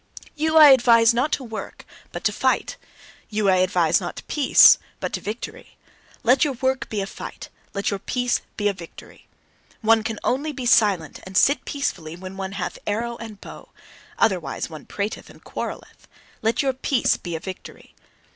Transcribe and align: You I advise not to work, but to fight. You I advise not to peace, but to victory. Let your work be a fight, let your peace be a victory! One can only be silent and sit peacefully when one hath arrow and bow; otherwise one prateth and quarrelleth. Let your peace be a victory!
You 0.35 0.57
I 0.57 0.69
advise 0.69 1.13
not 1.13 1.31
to 1.33 1.43
work, 1.43 1.85
but 2.11 2.23
to 2.23 2.31
fight. 2.31 2.75
You 3.29 3.49
I 3.49 3.57
advise 3.57 4.01
not 4.01 4.15
to 4.15 4.23
peace, 4.23 4.79
but 4.99 5.13
to 5.13 5.21
victory. 5.21 5.77
Let 6.23 6.43
your 6.43 6.53
work 6.55 6.89
be 6.89 7.01
a 7.01 7.05
fight, 7.05 7.49
let 7.75 7.91
your 7.91 7.99
peace 7.99 8.41
be 8.57 8.67
a 8.67 8.73
victory! 8.73 9.27
One 9.81 10.01
can 10.01 10.17
only 10.23 10.53
be 10.53 10.65
silent 10.65 11.19
and 11.21 11.37
sit 11.37 11.65
peacefully 11.65 12.15
when 12.15 12.35
one 12.35 12.53
hath 12.53 12.79
arrow 12.87 13.15
and 13.17 13.39
bow; 13.39 13.69
otherwise 14.17 14.71
one 14.71 14.87
prateth 14.87 15.29
and 15.29 15.43
quarrelleth. 15.43 16.07
Let 16.41 16.63
your 16.63 16.73
peace 16.73 17.15
be 17.17 17.35
a 17.35 17.39
victory! 17.39 17.93